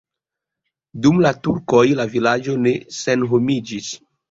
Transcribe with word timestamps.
Dum 1.03 1.19
la 1.25 1.33
turkoj 1.49 1.85
la 2.01 2.07
vilaĝo 2.15 2.57
ne 2.65 2.75
senhomiĝis. 3.03 3.95